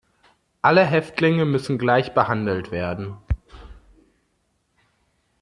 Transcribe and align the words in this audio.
Alle 0.63 0.83
Häftlinge 0.83 1.45
müssen 1.45 1.77
gleich 1.77 2.15
behandelt 2.15 2.71
werden. 2.71 3.17